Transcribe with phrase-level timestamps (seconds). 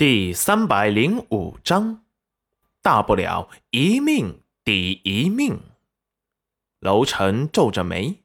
[0.00, 2.06] 第三百零五章，
[2.80, 5.60] 大不了一命抵一命。
[6.78, 8.22] 楼臣皱着眉，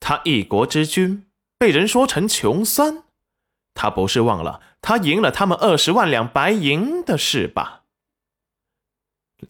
[0.00, 3.04] 他一国之君，被人说成穷酸，
[3.72, 7.84] 他不是忘了他赢了他们二十万两白银的事吧？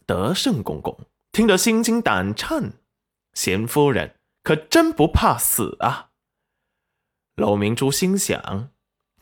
[0.05, 0.95] 德胜公公
[1.31, 2.73] 听得心惊胆颤，
[3.33, 4.13] 贤夫人
[4.43, 6.11] 可真不怕死啊！
[7.35, 8.69] 楼明珠心想，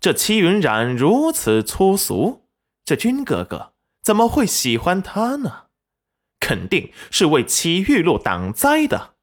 [0.02, 2.41] 这戚云染如此粗俗。
[2.92, 5.68] 这君哥哥怎么会喜欢他呢？
[6.42, 9.15] 肯定是为齐玉露挡灾的。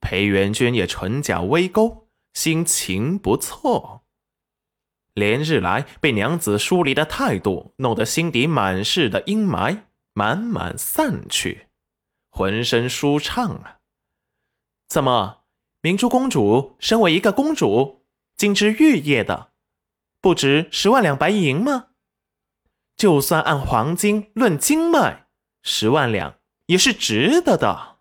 [0.00, 4.02] 裴元君也唇角微勾，心情不错。
[5.14, 9.82] 连日来被娘子疏离的态度，弄得心底满是的阴霾
[10.12, 11.68] 慢慢散去，
[12.28, 13.78] 浑身舒畅啊！
[14.88, 15.44] 怎么，
[15.80, 18.04] 明珠公主身为一个公主，
[18.36, 19.52] 金枝玉叶的，
[20.20, 21.90] 不值十万两白银吗？
[22.96, 25.26] 就算按黄金论金卖，
[25.62, 27.98] 十万两也是值得的。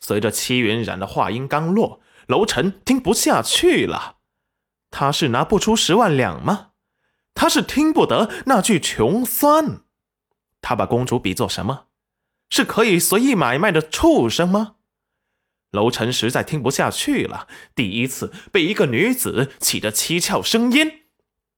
[0.00, 4.16] 随着戚云染的话音刚落，楼臣听不下去了。
[4.90, 6.70] 他是拿不出十万两吗？
[7.34, 9.82] 他是听不得那句穷酸。
[10.60, 11.86] 他把公主比作什么？
[12.48, 14.76] 是可以随意买卖的畜生吗？
[15.72, 17.48] 楼臣实在听不下去了。
[17.74, 21.05] 第一次被一个女子起得七窍生烟。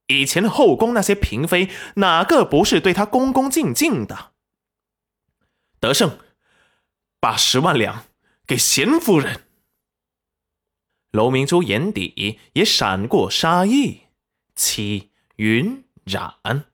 [0.09, 4.31] 以前后宫那些嫔妃，哪个不是对他恭恭敬敬的？
[5.79, 6.17] 德胜，
[7.19, 8.05] 把十万两
[8.47, 9.43] 给贤夫人。
[11.11, 14.01] 楼明珠眼底也闪过杀意。
[14.55, 16.65] 戚云染，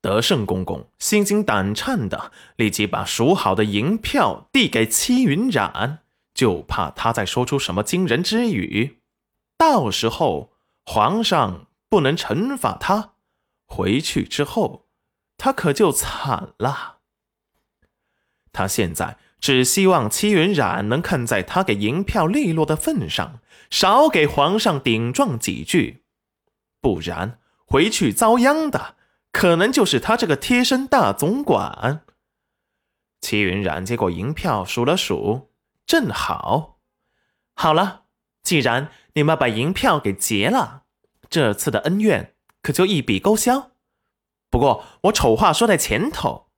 [0.00, 9.00] 德胜公公心惊胆颤的，立即把数好的银票递给戚云染，就怕他再说出什么惊人之语，
[9.58, 10.52] 到时候
[10.86, 11.66] 皇上。
[11.92, 13.16] 不能惩罚他，
[13.66, 14.86] 回去之后，
[15.36, 17.00] 他可就惨了。
[18.50, 26.04] 他现在只希望戚云染能看在他给银票利落的份上，少给皇上顶撞几句，
[26.80, 28.96] 不然回去遭殃的
[29.30, 32.06] 可能就是他这个贴身大总管。
[33.20, 35.50] 戚云染接过银票，数了数，
[35.84, 36.78] 正好。
[37.52, 38.04] 好了，
[38.42, 40.81] 既然你们把银票给结了。
[41.32, 43.70] 这次的恩怨可就一笔勾销。
[44.50, 46.50] 不过我丑话说在前头，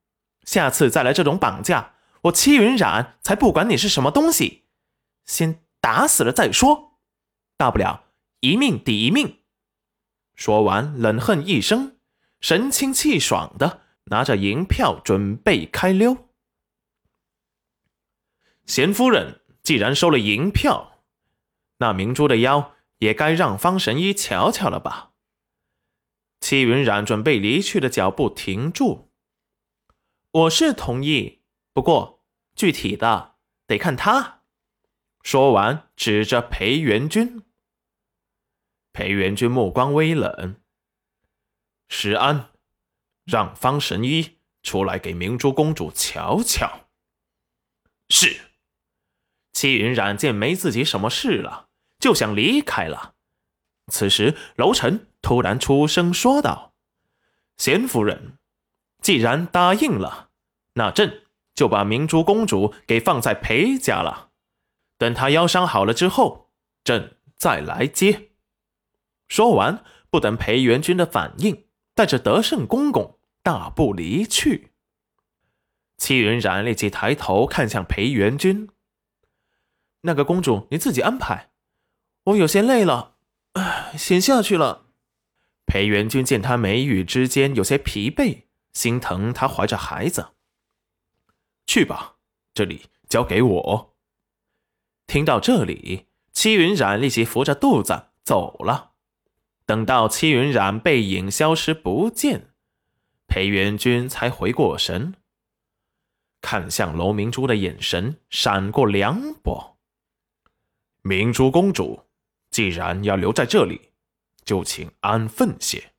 [0.42, 4.64] 下次再来这种绑架，我戚云染才不管你是什么东西，
[5.24, 6.98] 先打死了再说。
[7.56, 8.06] 大不了
[8.40, 9.42] 一命抵一命。
[10.34, 11.96] 说完，冷哼一声，
[12.40, 16.16] 神清气爽的拿着银票准备开溜。
[18.66, 21.04] 贤夫人既然收了银票，
[21.78, 22.73] 那明珠的腰。
[22.98, 25.12] 也该让方神医瞧瞧了吧。
[26.40, 29.10] 戚云染准备离去的脚步停住。
[30.30, 32.24] 我是同意，不过
[32.54, 34.42] 具体的得看他。
[35.22, 37.42] 说完，指着裴元君。
[38.92, 40.60] 裴元君目光微冷。
[41.88, 42.50] 石安，
[43.24, 46.88] 让方神医出来给明珠公主瞧瞧。
[48.08, 48.50] 是。
[49.52, 51.63] 戚云染见没自己什么事了。
[52.04, 53.14] 就想离开了。
[53.90, 56.74] 此时，楼臣突然出声说道
[57.56, 58.36] ：“贤夫人，
[59.00, 60.28] 既然答应了，
[60.74, 61.22] 那朕
[61.54, 64.32] 就把明珠公主给放在裴家了。
[64.98, 66.50] 等她腰伤好了之后，
[66.84, 68.32] 朕再来接。”
[69.26, 71.64] 说完，不等裴元君的反应，
[71.94, 74.72] 带着德胜公公大步离去。
[75.96, 78.68] 戚云染立即抬头看向裴元君
[80.04, 81.52] ：“那个公主，你自己安排。”
[82.24, 83.16] 我有些累了，
[83.98, 84.86] 先下去了。
[85.66, 90.28] 裴元君见他眉宇之间有些疲惫，心疼他怀着孩子。
[91.66, 92.16] 去吧，
[92.54, 93.94] 这里交给我。
[95.06, 98.92] 听到这里，戚云染立即扶着肚子走了。
[99.66, 102.54] 等到戚云染背影消失不见，
[103.26, 105.14] 裴元君才回过神，
[106.40, 109.76] 看向楼明珠的眼神闪过凉薄。
[111.02, 112.04] 明珠公主。
[112.54, 113.90] 既然要留在这里，
[114.44, 115.92] 就请安分些。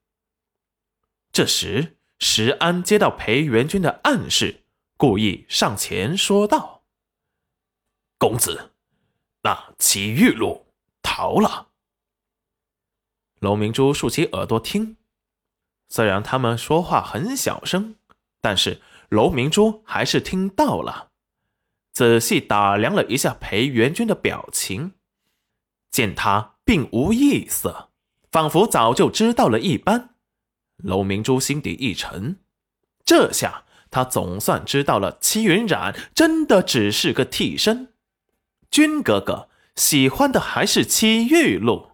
[1.34, 4.64] 这时，石安接到裴元君的暗示，
[4.96, 6.86] 故意上前说道
[8.18, 8.72] ：“公子，
[9.42, 10.68] 那齐玉露
[11.02, 11.72] 逃了。”
[13.42, 14.96] 楼明珠竖起耳朵听，
[15.90, 17.98] 虽然他们说话很小声，
[18.40, 21.12] 但是楼明珠还是听到了。
[21.92, 24.94] 仔细打量了一下裴元君的表情。
[25.96, 27.90] 见他并无异色，
[28.30, 30.10] 仿佛早就知道了一般，
[30.76, 32.42] 楼明珠心底一沉，
[33.06, 37.94] 这下他总算知道了，齐云染真的只是个替身。
[38.70, 39.48] 君哥哥
[39.78, 41.92] 喜欢的还是戚玉露，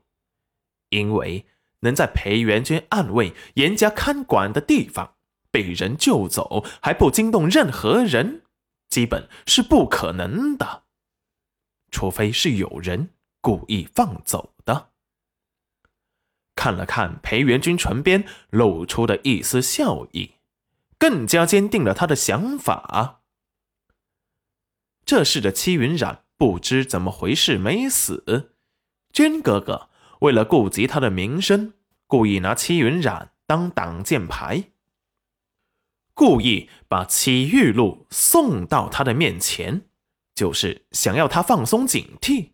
[0.90, 1.46] 因为
[1.82, 5.14] 能在裴元君暗卫严加看管的地方
[5.52, 8.42] 被人救走，还不惊动任何人，
[8.90, 10.86] 基本是不可能的，
[11.92, 14.92] 除非是有人故意放走的。
[16.56, 20.36] 看了看裴元君唇边露出的一丝笑意，
[21.00, 23.22] 更加坚定了他的想法。
[25.04, 28.54] 这事的戚云染不知怎么回事没死，
[29.12, 29.90] 君哥哥
[30.20, 31.74] 为了顾及他的名声，
[32.06, 34.72] 故意拿戚云染当挡箭牌，
[36.14, 39.90] 故意把戚玉露送到他的面前，
[40.36, 42.51] 就是想要他放松警惕，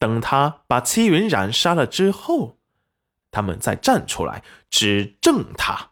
[0.00, 2.60] 等他把戚云染杀了之后。
[3.30, 5.89] 他们再站出来指证他。